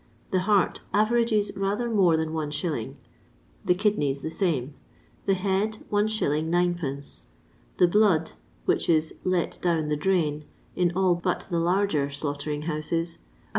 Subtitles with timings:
[0.31, 2.85] The heart averages rather more than Is.;
[3.63, 4.73] the kidneys the same;
[5.27, 5.83] the head, Is.
[6.17, 7.25] 9(2.;
[7.77, 8.31] the blood
[8.65, 10.45] (which is" let down the 'drain"
[10.75, 13.17] in all but the larger slaughtering houses) 1^(^.